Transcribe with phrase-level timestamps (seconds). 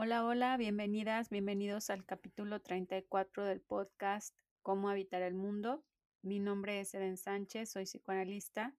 [0.00, 4.32] Hola, hola, bienvenidas, bienvenidos al capítulo 34 del podcast
[4.62, 5.84] Cómo habitar el mundo.
[6.22, 8.76] Mi nombre es Eden Sánchez, soy psicoanalista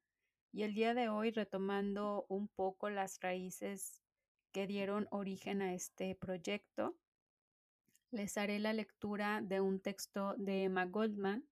[0.53, 4.01] y el día de hoy retomando un poco las raíces
[4.53, 6.95] que dieron origen a este proyecto,
[8.11, 11.43] les haré la lectura de un texto de Emma Goldman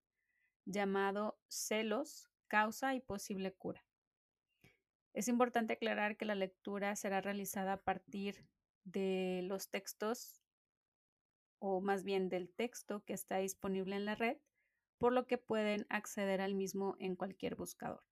[0.63, 3.83] llamado Celos, causa y posible cura.
[5.11, 8.45] Es importante aclarar que la lectura será realizada a partir
[8.87, 10.41] de los textos
[11.59, 14.37] o más bien del texto que está disponible en la red,
[14.97, 18.03] por lo que pueden acceder al mismo en cualquier buscador.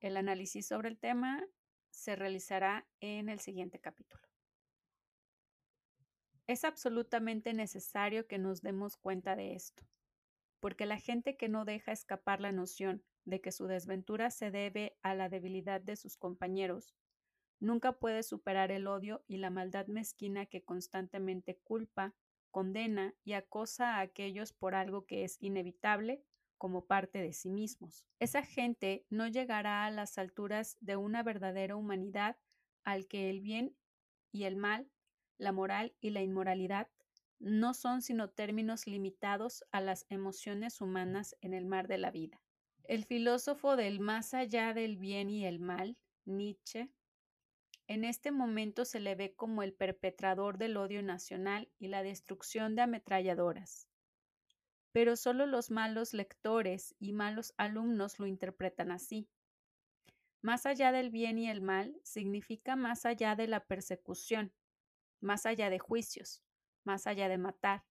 [0.00, 1.44] El análisis sobre el tema
[1.90, 4.22] se realizará en el siguiente capítulo.
[6.46, 9.84] Es absolutamente necesario que nos demos cuenta de esto,
[10.60, 14.96] porque la gente que no deja escapar la noción de que su desventura se debe
[15.02, 16.94] a la debilidad de sus compañeros
[17.60, 22.14] Nunca puede superar el odio y la maldad mezquina que constantemente culpa,
[22.50, 26.22] condena y acosa a aquellos por algo que es inevitable
[26.56, 28.04] como parte de sí mismos.
[28.18, 32.36] Esa gente no llegará a las alturas de una verdadera humanidad
[32.84, 33.76] al que el bien
[34.32, 34.90] y el mal,
[35.38, 36.88] la moral y la inmoralidad
[37.38, 42.42] no son sino términos limitados a las emociones humanas en el mar de la vida.
[42.84, 46.90] El filósofo del más allá del bien y el mal, Nietzsche,
[47.88, 52.76] en este momento se le ve como el perpetrador del odio nacional y la destrucción
[52.76, 53.88] de ametralladoras.
[54.92, 59.30] Pero solo los malos lectores y malos alumnos lo interpretan así.
[60.42, 64.52] Más allá del bien y el mal significa más allá de la persecución,
[65.20, 66.44] más allá de juicios,
[66.84, 67.84] más allá de matar.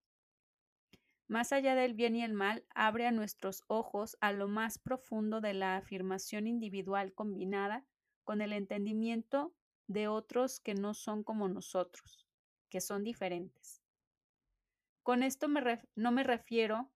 [1.28, 5.42] Más allá del bien y el mal abre a nuestros ojos a lo más profundo
[5.42, 7.84] de la afirmación individual combinada
[8.24, 9.56] con el entendimiento
[9.88, 12.28] de otros que no son como nosotros,
[12.70, 13.82] que son diferentes.
[15.04, 15.48] Con esto
[15.96, 16.92] no me refiero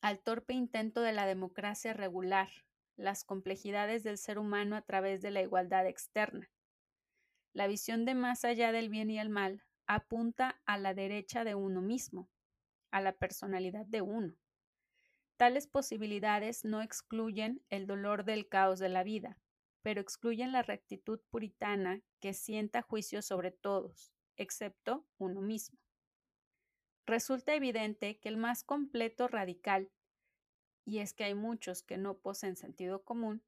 [0.00, 2.48] al torpe intento de la democracia regular
[2.96, 6.50] las complejidades del ser humano a través de la igualdad externa.
[7.52, 11.54] La visión de más allá del bien y el mal apunta a la derecha de
[11.54, 12.30] uno mismo,
[12.90, 14.34] a la personalidad de uno.
[15.36, 19.38] Tales posibilidades no excluyen el dolor del caos de la vida,
[19.82, 25.78] pero excluyen la rectitud puritana que sienta juicio sobre todos, excepto uno mismo.
[27.06, 29.90] Resulta evidente que el más completo radical,
[30.84, 33.42] y es que hay muchos que no poseen sentido común,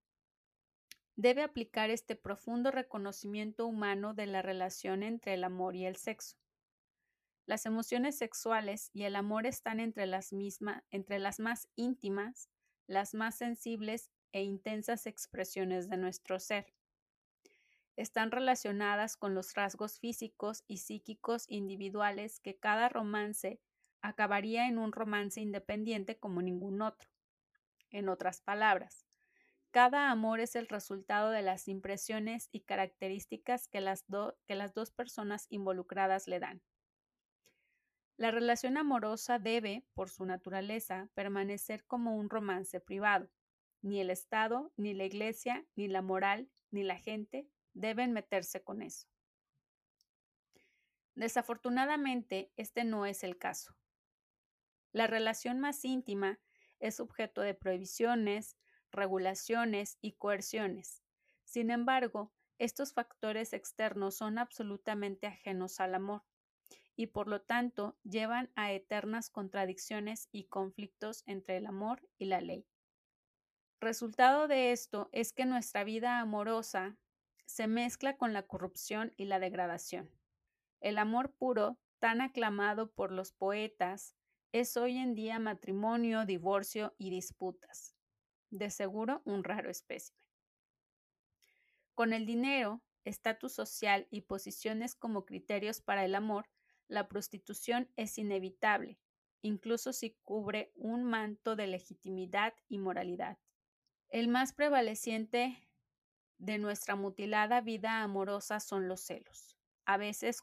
[1.16, 6.36] debe aplicar este profundo reconocimiento humano de la relación entre el amor y el sexo.
[7.46, 12.48] Las emociones sexuales y el amor están entre las, mismas, entre las más íntimas,
[12.86, 16.72] las más sensibles e intensas expresiones de nuestro ser.
[17.96, 23.60] Están relacionadas con los rasgos físicos y psíquicos individuales que cada romance
[24.00, 27.08] acabaría en un romance independiente como ningún otro.
[27.90, 29.06] En otras palabras,
[29.70, 34.04] cada amor es el resultado de las impresiones y características que las,
[34.46, 36.62] que las dos personas involucradas le dan.
[38.18, 43.30] La relación amorosa debe, por su naturaleza, permanecer como un romance privado,
[43.82, 48.82] ni el Estado, ni la Iglesia, ni la moral, ni la gente deben meterse con
[48.82, 49.06] eso.
[51.14, 53.76] Desafortunadamente, este no es el caso.
[54.92, 56.40] La relación más íntima
[56.80, 58.56] es objeto de prohibiciones,
[58.90, 61.02] regulaciones y coerciones.
[61.44, 66.22] Sin embargo, estos factores externos son absolutamente ajenos al amor
[66.94, 72.40] y por lo tanto llevan a eternas contradicciones y conflictos entre el amor y la
[72.40, 72.66] ley.
[73.82, 76.96] Resultado de esto es que nuestra vida amorosa
[77.46, 80.08] se mezcla con la corrupción y la degradación.
[80.78, 84.14] El amor puro, tan aclamado por los poetas,
[84.52, 87.96] es hoy en día matrimonio, divorcio y disputas.
[88.50, 90.22] De seguro un raro espécimen.
[91.96, 96.48] Con el dinero, estatus social y posiciones como criterios para el amor,
[96.86, 99.00] la prostitución es inevitable,
[99.40, 103.38] incluso si cubre un manto de legitimidad y moralidad
[104.12, 105.56] el más prevaleciente
[106.36, 109.56] de nuestra mutilada vida amorosa son los celos,
[109.86, 110.42] a veces,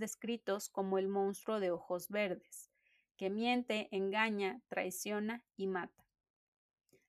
[0.00, 2.68] descritos como el monstruo de ojos verdes,
[3.16, 6.04] que miente, engaña, traiciona y mata.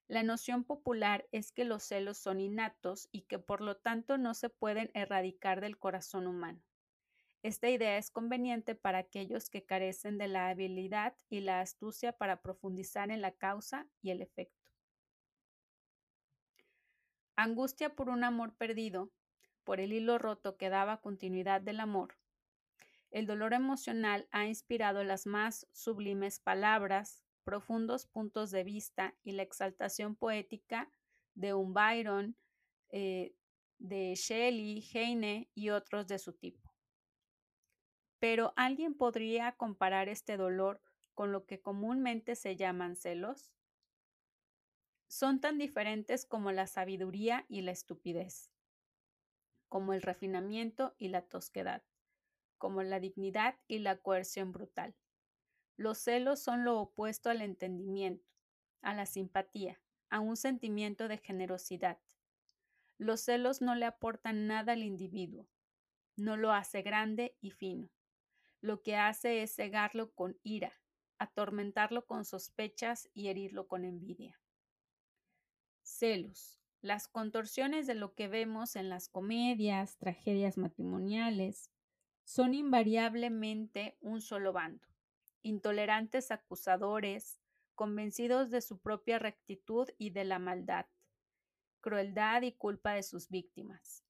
[0.06, 4.34] La noción popular es que los celos son innatos y que por lo tanto no
[4.34, 6.62] se pueden erradicar del corazón humano.
[7.42, 12.40] Esta idea es conveniente para aquellos que carecen de la habilidad y la astucia para
[12.40, 14.61] profundizar en la causa y el efecto.
[17.36, 19.10] Angustia por un amor perdido,
[19.64, 22.18] por el hilo roto que daba continuidad del amor.
[23.10, 29.42] El dolor emocional ha inspirado las más sublimes palabras, profundos puntos de vista y la
[29.42, 30.90] exaltación poética
[31.34, 32.36] de un Byron,
[32.90, 33.34] eh,
[33.78, 36.72] de Shelley, Heine y otros de su tipo.
[38.18, 40.80] Pero ¿alguien podría comparar este dolor
[41.14, 43.52] con lo que comúnmente se llaman celos?
[45.12, 48.50] Son tan diferentes como la sabiduría y la estupidez,
[49.68, 51.82] como el refinamiento y la tosquedad,
[52.56, 54.96] como la dignidad y la coerción brutal.
[55.76, 58.26] Los celos son lo opuesto al entendimiento,
[58.80, 61.98] a la simpatía, a un sentimiento de generosidad.
[62.96, 65.46] Los celos no le aportan nada al individuo,
[66.16, 67.90] no lo hace grande y fino.
[68.62, 70.72] Lo que hace es cegarlo con ira,
[71.18, 74.41] atormentarlo con sospechas y herirlo con envidia.
[76.02, 76.58] Celos.
[76.80, 81.70] Las contorsiones de lo que vemos en las comedias, tragedias matrimoniales,
[82.24, 84.84] son invariablemente un solo bando,
[85.42, 87.38] intolerantes acusadores,
[87.76, 90.86] convencidos de su propia rectitud y de la maldad,
[91.80, 94.02] crueldad y culpa de sus víctimas.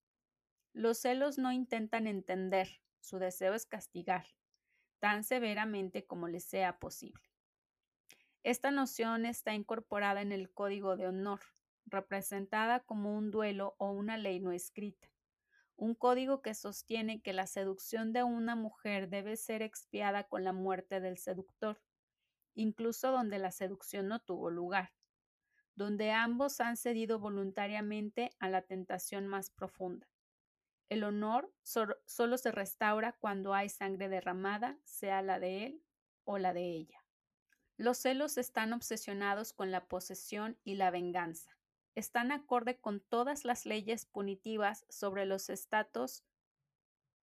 [0.72, 4.28] Los celos no intentan entender, su deseo es castigar,
[4.98, 7.34] tan severamente como les sea posible.
[8.44, 11.40] Esta noción está incorporada en el Código de Honor,
[11.86, 15.08] representada como un duelo o una ley no escrita,
[15.76, 20.52] un código que sostiene que la seducción de una mujer debe ser expiada con la
[20.52, 21.80] muerte del seductor,
[22.54, 24.92] incluso donde la seducción no tuvo lugar,
[25.74, 30.06] donde ambos han cedido voluntariamente a la tentación más profunda.
[30.88, 35.82] El honor solo se restaura cuando hay sangre derramada, sea la de él
[36.24, 37.02] o la de ella.
[37.78, 41.56] Los celos están obsesionados con la posesión y la venganza.
[41.94, 45.50] Están acorde con todas las leyes punitivas sobre los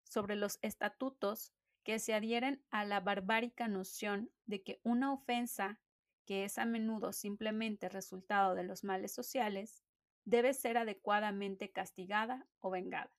[0.03, 5.79] sobre los estatutos que se adhieren a la barbárica noción de que una ofensa,
[6.25, 9.83] que es a menudo simplemente resultado de los males sociales,
[10.25, 13.11] debe ser adecuadamente castigada o vengada.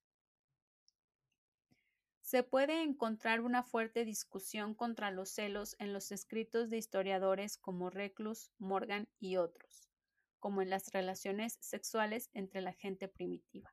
[2.20, 7.90] Se puede encontrar una fuerte discusión contra los celos en los escritos de historiadores como
[7.90, 9.89] Reclus, Morgan y otros,
[10.40, 13.72] como en las relaciones sexuales entre la gente primitiva.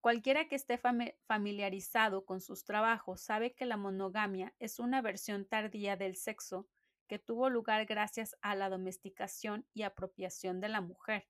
[0.00, 0.80] Cualquiera que esté
[1.26, 6.68] familiarizado con sus trabajos sabe que la monogamia es una versión tardía del sexo
[7.08, 11.26] que tuvo lugar gracias a la domesticación y apropiación de la mujer,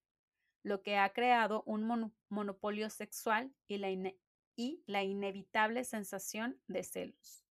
[0.62, 4.12] lo que ha creado un monopolio sexual y la,
[4.54, 7.44] y la inevitable sensación de celos.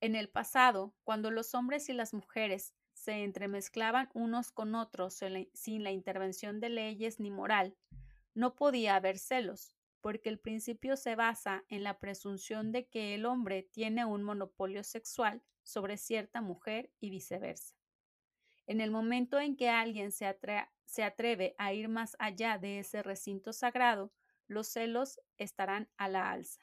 [0.00, 5.18] En el pasado, cuando los hombres y las mujeres se entremezclaban unos con otros
[5.54, 7.76] sin la intervención de leyes ni moral,
[8.32, 13.26] no podía haber celos, porque el principio se basa en la presunción de que el
[13.26, 17.74] hombre tiene un monopolio sexual sobre cierta mujer y viceversa.
[18.68, 20.24] En el momento en que alguien se,
[21.02, 24.12] atreve a ir más allá de ese recinto sagrado,
[24.46, 26.60] los celos estarán a la alza.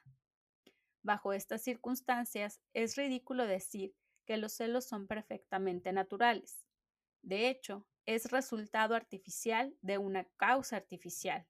[1.03, 3.93] Bajo estas circunstancias, es ridículo decir
[4.29, 6.63] que los celos son perfectamente naturales.
[7.23, 11.47] De hecho, es resultado artificial de una causa artificial.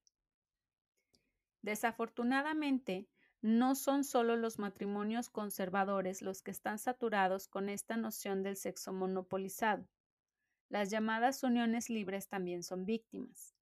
[1.62, 3.10] Desafortunadamente,
[3.42, 8.94] no son solo los matrimonios conservadores los que están saturados con esta noción del sexo
[8.94, 9.86] monopolizado.
[10.70, 13.54] Las llamadas uniones libres también son víctimas.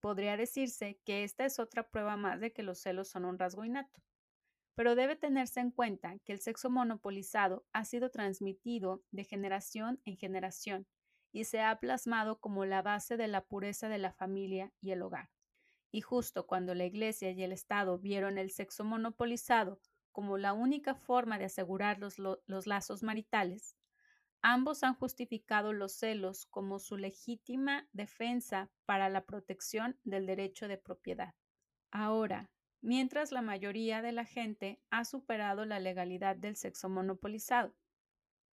[0.00, 3.66] Podría decirse que esta es otra prueba más de que los celos son un rasgo
[3.66, 4.00] innato.
[4.74, 10.16] Pero debe tenerse en cuenta que el sexo monopolizado ha sido transmitido de generación en
[10.16, 10.86] generación
[11.32, 15.02] y se ha plasmado como la base de la pureza de la familia y el
[15.02, 15.30] hogar.
[15.90, 19.80] Y justo cuando la Iglesia y el Estado vieron el sexo monopolizado
[20.12, 23.76] como la única forma de asegurar los, lazos maritales,
[24.42, 30.78] ambos han justificado los celos como su legítima defensa para la protección del derecho de
[30.78, 31.34] propiedad.
[31.90, 32.50] Ahora,
[32.82, 37.74] mientras la mayoría de la gente ha superado la legalidad del sexo monopolizado,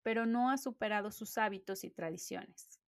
[0.03, 2.79] pero no ha superado sus hábitos y tradiciones.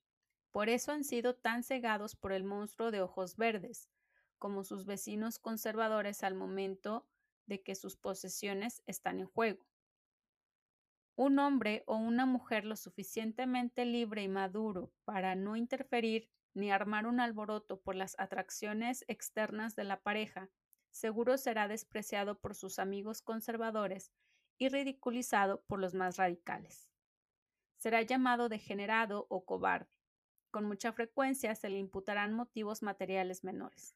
[0.52, 3.90] Por eso han sido tan cegados por el monstruo de ojos verdes,
[4.38, 7.08] como sus vecinos conservadores al momento
[7.46, 9.66] de que sus posesiones están en juego.
[11.16, 17.06] Un hombre o una mujer lo suficientemente libre y maduro para no interferir ni armar
[17.06, 20.50] un alboroto por las atracciones externas de la pareja,
[20.92, 24.12] seguro será despreciado por sus amigos conservadores
[24.58, 26.90] y ridiculizado por los más radicales.
[27.78, 29.96] Será llamado degenerado o cobarde.
[30.52, 33.96] Con mucha frecuencia se le imputarán motivos materiales menores.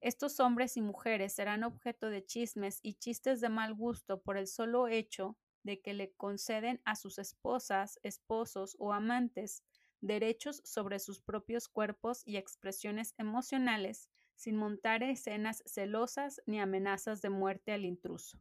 [0.00, 4.46] Estos hombres y mujeres serán objeto de chismes y chistes de mal gusto por el
[4.46, 9.64] solo hecho de que le conceden a sus esposas, esposos o amantes
[10.00, 17.28] derechos sobre sus propios cuerpos y expresiones emocionales sin montar escenas celosas ni amenazas de
[17.28, 18.38] muerte al intruso.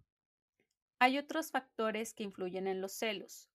[0.99, 3.49] Hay otros factores que influyen en los celos,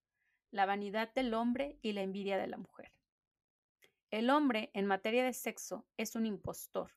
[0.51, 2.91] la vanidad del hombre y la envidia de la mujer.
[4.11, 6.91] El hombre, en materia de sexo, es un impostor,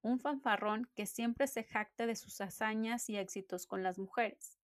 [0.00, 4.60] un fanfarrón que siempre se jacta de sus hazañas y éxitos con las mujeres.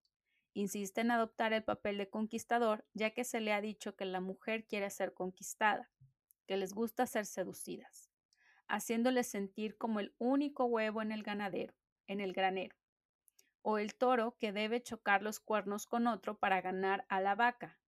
[0.54, 4.20] Insiste en adoptar el papel de conquistador, ya que se le ha dicho que la
[4.20, 5.90] mujer quiere ser conquistada,
[6.46, 8.09] que les gusta ser seducidas,
[8.70, 11.74] haciéndoles sentir como el único huevo en el ganadero,
[12.06, 12.76] en el granero,
[13.62, 17.78] o el toro que debe chocar los cuernos con otro para ganar a la vaca.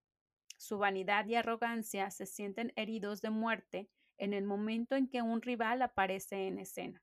[0.57, 5.43] Su vanidad y arrogancia se sienten heridos de muerte en el momento en que un
[5.43, 7.03] rival aparece en escena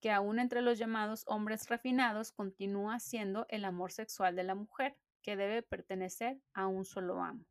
[0.00, 4.96] que aún entre los llamados hombres refinados continúa siendo el amor sexual de la mujer,
[5.22, 7.44] que debe pertenecer a un solo amo.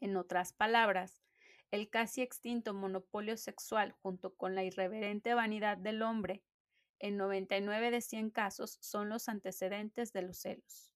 [0.00, 1.22] En otras palabras,
[1.72, 6.44] el casi extinto monopolio sexual junto con la irreverente vanidad del hombre,
[6.98, 10.92] en 99 de 100 casos son los antecedentes de los celos.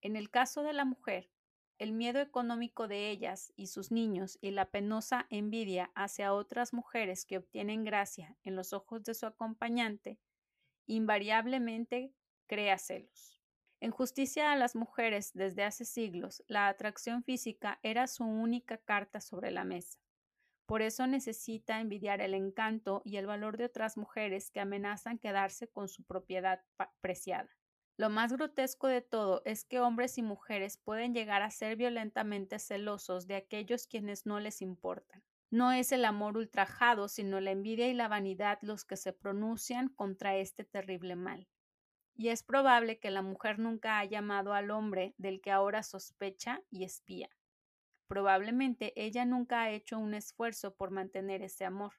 [0.00, 1.30] En el caso de la mujer,
[1.78, 7.26] el miedo económico de ellas y sus niños y la penosa envidia hacia otras mujeres
[7.26, 10.18] que obtienen gracia en los ojos de su acompañante,
[10.86, 12.14] invariablemente
[12.46, 13.39] crea celos.
[13.80, 19.22] En justicia a las mujeres desde hace siglos, la atracción física era su única carta
[19.22, 19.98] sobre la mesa.
[20.66, 25.66] Por eso necesita envidiar el encanto y el valor de otras mujeres que amenazan quedarse
[25.66, 26.62] con su propiedad
[27.00, 27.48] preciada.
[27.96, 32.58] Lo más grotesco de todo es que hombres y mujeres pueden llegar a ser violentamente
[32.58, 35.24] celosos de aquellos quienes no les importan.
[35.50, 39.88] No es el amor ultrajado, sino la envidia y la vanidad los que se pronuncian
[39.88, 41.48] contra este terrible mal.
[42.20, 46.62] Y es probable que la mujer nunca haya amado al hombre del que ahora sospecha
[46.68, 47.30] y espía.
[48.08, 51.94] Probablemente ella nunca ha hecho un esfuerzo por mantener ese amor.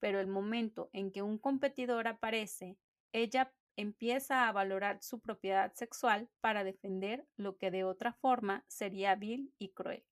[0.00, 2.78] Pero el momento en que un competidor aparece,
[3.12, 9.14] ella empieza a valorar su propiedad sexual para defender lo que de otra forma sería
[9.14, 10.04] vil y cruel.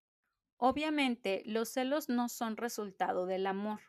[0.57, 3.81] Obviamente, los celos no son resultado del amor.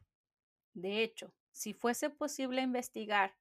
[0.73, 3.35] De hecho, si fuese posible investigar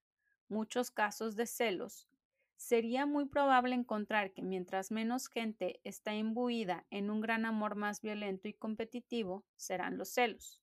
[0.48, 2.08] muchos casos de celos,
[2.56, 8.00] sería muy probable encontrar que mientras menos gente está imbuida en un gran amor más
[8.00, 10.60] violento y competitivo, serán los celos.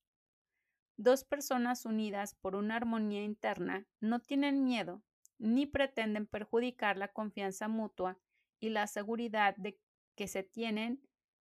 [0.98, 5.02] Dos personas unidas por una armonía interna no tienen miedo
[5.40, 8.18] ni pretenden perjudicar la confianza mutua
[8.60, 9.80] y la seguridad de
[10.16, 11.02] que se tienen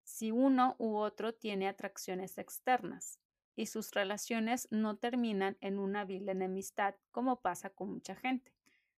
[0.05, 3.22] si uno u otro tiene atracciones externas
[3.56, 8.52] y sus relaciones no terminan en una vil enemistad como pasa con mucha gente.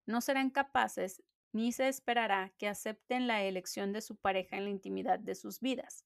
[0.06, 4.70] No serán capaces ni se esperará que acepten la elección de su pareja en la
[4.70, 6.04] intimidad de sus vidas,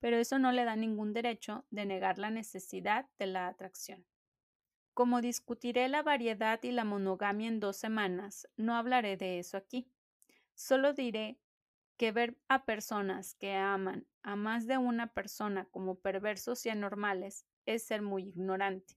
[0.00, 4.04] pero eso no le da ningún derecho de negar la necesidad de la atracción.
[4.94, 9.88] Como discutiré la variedad y la monogamia en dos semanas, no hablaré de eso aquí.
[10.54, 11.38] Solo diré
[11.96, 17.46] que ver a personas que aman a más de una persona como perversos y anormales
[17.68, 18.96] es ser muy ignorante.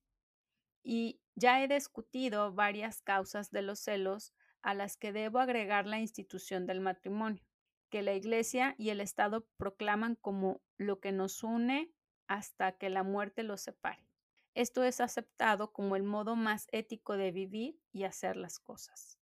[0.81, 5.99] Y ya he discutido varias causas de los celos a las que debo agregar la
[5.99, 7.43] institución del matrimonio,
[7.89, 11.91] que la Iglesia y el Estado proclaman como lo que nos une
[12.27, 14.07] hasta que la muerte los separe.
[14.53, 19.19] Esto es aceptado como el modo más ético de vivir y hacer las cosas.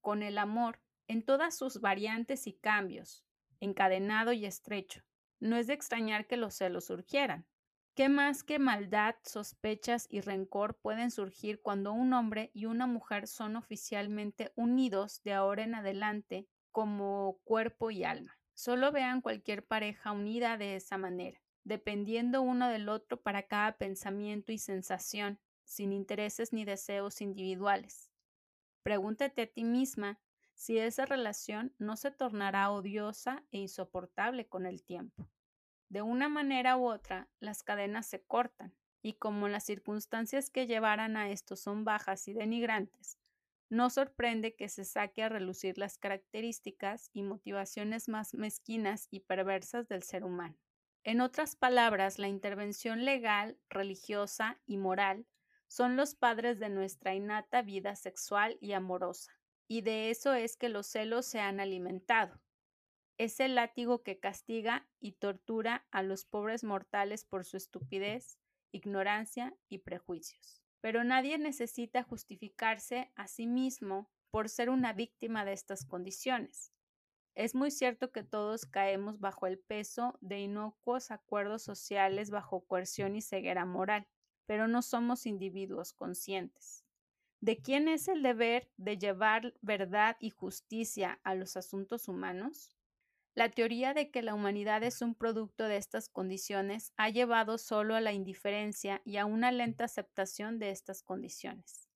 [0.00, 3.24] Con el amor, en todas sus variantes y cambios,
[3.60, 5.02] encadenado y estrecho,
[5.40, 7.46] no es de extrañar que los celos surgieran.
[7.98, 13.26] ¿Qué más que maldad, sospechas y rencor pueden surgir cuando un hombre y una mujer
[13.26, 18.38] son oficialmente unidos de ahora en adelante como cuerpo y alma?
[18.54, 24.52] Solo vean cualquier pareja unida de esa manera dependiendo uno del otro para cada pensamiento
[24.52, 28.12] y sensación, sin intereses ni deseos individuales.
[28.84, 30.20] Pregúntate a ti misma
[30.54, 35.28] si esa relación no se tornará odiosa e insoportable con el tiempo.
[35.88, 41.16] De una manera u otra, las cadenas se cortan, y como las circunstancias que llevaran
[41.16, 43.18] a esto son bajas y denigrantes,
[43.70, 49.88] no sorprende que se saque a relucir las características y motivaciones más mezquinas y perversas
[49.88, 50.56] del ser humano.
[51.04, 55.26] En otras palabras, la intervención legal, religiosa y moral
[55.68, 59.32] son los padres de nuestra innata vida sexual y amorosa,
[59.68, 62.40] y de eso es que los celos se han alimentado.
[63.18, 68.38] Es el látigo que castiga y tortura a los pobres mortales por su estupidez,
[68.70, 70.62] ignorancia y prejuicios.
[70.80, 76.72] Pero nadie necesita justificarse a sí mismo por ser una víctima de estas condiciones.
[77.34, 83.16] Es muy cierto que todos caemos bajo el peso de inocuos acuerdos sociales bajo coerción
[83.16, 84.06] y ceguera moral,
[84.46, 86.84] pero no somos individuos conscientes.
[87.40, 92.77] ¿De quién es el deber de llevar verdad y justicia a los asuntos humanos?
[93.34, 97.94] La teoría de que la humanidad es un producto de estas condiciones ha llevado solo
[97.94, 101.88] a la indiferencia y a una lenta aceptación de estas condiciones.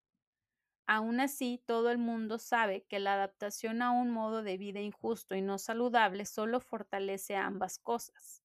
[0.87, 5.35] Aún así, todo el mundo sabe que la adaptación a un modo de vida injusto
[5.35, 8.43] y no saludable solo fortalece ambas cosas.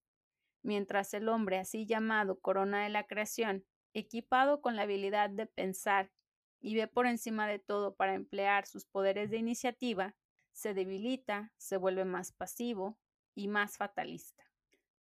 [0.63, 6.11] Mientras el hombre, así llamado corona de la creación, equipado con la habilidad de pensar
[6.59, 10.15] y ve por encima de todo para emplear sus poderes de iniciativa,
[10.57, 12.97] se debilita, se vuelve más pasivo
[13.35, 14.43] y más fatalista.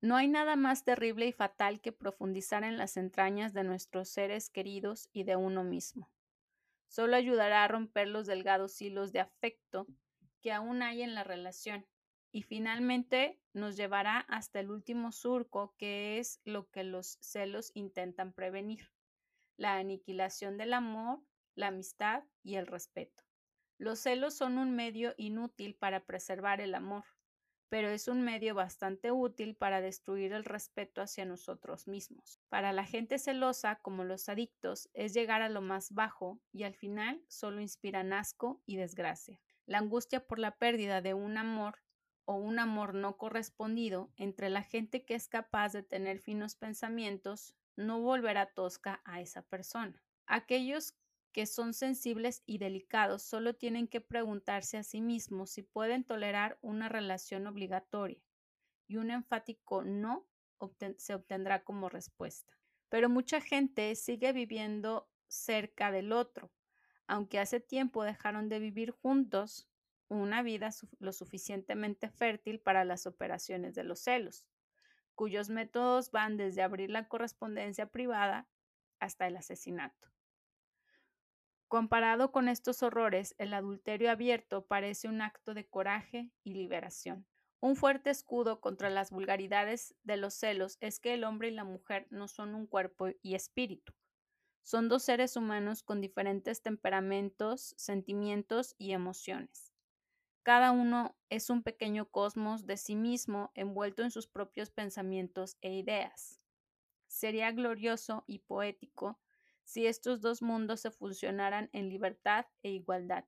[0.02, 4.50] No hay nada más terrible y fatal que profundizar en las entrañas de nuestros seres
[4.50, 6.10] queridos y de uno mismo.
[6.88, 9.86] Solo ayudará a romper los delgados hilos de afecto
[10.42, 11.86] que aún hay en la relación
[12.30, 18.34] y finalmente nos llevará hasta el último surco que es lo que los celos intentan
[18.34, 18.92] prevenir,
[19.56, 21.22] la aniquilación del amor,
[21.54, 23.25] la amistad y el respeto.
[23.78, 27.04] Los celos son un medio inútil para preservar el amor,
[27.68, 32.40] pero es un medio bastante útil para destruir el respeto hacia nosotros mismos.
[32.48, 36.74] Para la gente celosa, como los adictos, es llegar a lo más bajo y al
[36.74, 39.40] final solo inspiran asco y desgracia.
[39.66, 41.82] La angustia por la pérdida de un amor
[42.24, 47.54] o un amor no correspondido entre la gente que es capaz de tener finos pensamientos
[47.76, 50.02] no volverá tosca a esa persona.
[50.26, 50.94] Aquellos
[51.36, 56.58] que son sensibles y delicados solo tienen que preguntarse a sí mismos si pueden tolerar
[56.62, 58.22] una relación obligatoria
[58.86, 60.26] y un enfático no
[60.96, 62.56] se obtendrá como respuesta.
[62.88, 66.50] Pero mucha gente sigue viviendo cerca del otro,
[67.06, 69.68] aunque hace tiempo dejaron de vivir juntos
[70.08, 74.46] una vida lo suficientemente fértil para las operaciones de los celos,
[75.14, 78.48] cuyos métodos van desde abrir la correspondencia privada
[79.00, 80.15] hasta el asesinato.
[81.68, 87.26] Comparado con estos horrores, el adulterio abierto parece un acto de coraje y liberación.
[87.60, 91.64] Un fuerte escudo contra las vulgaridades de los celos es que el hombre y la
[91.64, 93.92] mujer no son un cuerpo y espíritu.
[94.62, 99.72] Son dos seres humanos con diferentes temperamentos, sentimientos y emociones.
[100.44, 105.72] Cada uno es un pequeño cosmos de sí mismo envuelto en sus propios pensamientos e
[105.72, 106.40] ideas.
[107.08, 109.18] Sería glorioso y poético
[109.66, 113.24] si estos dos mundos se fusionaran en libertad e igualdad.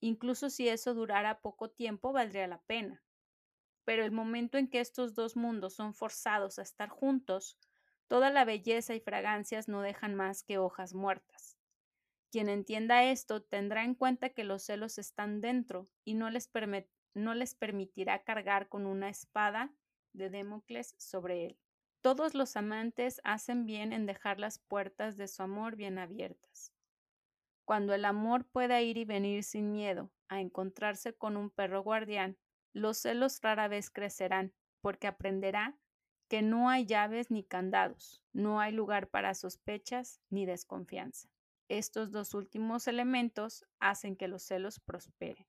[0.00, 3.02] Incluso si eso durara poco tiempo, valdría la pena.
[3.84, 7.58] Pero el momento en que estos dos mundos son forzados a estar juntos,
[8.06, 11.58] toda la belleza y fragancias no dejan más que hojas muertas.
[12.30, 16.48] Quien entienda esto tendrá en cuenta que los celos están dentro y no les,
[17.14, 19.74] no les permitirá cargar con una espada
[20.12, 21.58] de Damocles sobre él.
[22.00, 26.72] Todos los amantes hacen bien en dejar las puertas de su amor bien abiertas.
[27.64, 32.36] Cuando el amor pueda ir y venir sin miedo a encontrarse con un perro guardián,
[32.72, 35.76] los celos rara vez crecerán, porque aprenderá
[36.28, 41.28] que no hay llaves ni candados, no hay lugar para sospechas ni desconfianza.
[41.68, 45.46] Estos dos últimos elementos hacen que los celos prosperen.